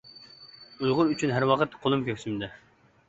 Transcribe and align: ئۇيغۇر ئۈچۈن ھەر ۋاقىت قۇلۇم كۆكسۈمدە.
ئۇيغۇر 0.79 1.11
ئۈچۈن 1.15 1.33
ھەر 1.35 1.45
ۋاقىت 1.53 1.77
قۇلۇم 1.85 2.07
كۆكسۈمدە. 2.09 2.51